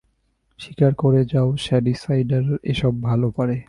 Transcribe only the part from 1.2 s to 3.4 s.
যাও শ্যাডিসাইডাররা এসব ভালো